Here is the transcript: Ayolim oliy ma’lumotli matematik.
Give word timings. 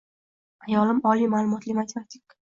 Ayolim 0.69 1.01
oliy 1.09 1.29
ma’lumotli 1.33 1.75
matematik. 1.81 2.35